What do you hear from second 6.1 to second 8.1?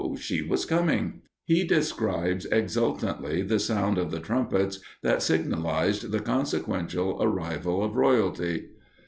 the consequential arrival of